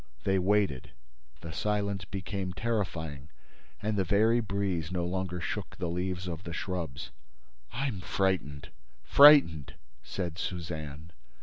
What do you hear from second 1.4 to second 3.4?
The silence became terrifying